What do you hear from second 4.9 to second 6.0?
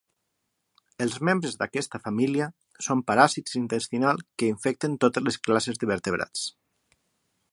totes les classes de